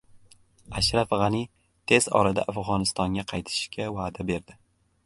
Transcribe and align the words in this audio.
Ashraf 0.79 1.13
G‘ani 1.23 1.41
tez 1.93 2.09
orada 2.21 2.47
Afg‘onistonga 2.55 3.29
qaytishga 3.35 3.93
va’da 4.01 4.31
berdi 4.33 4.61